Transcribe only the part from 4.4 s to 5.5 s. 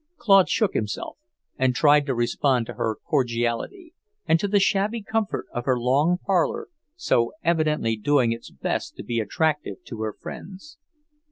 the shabby comfort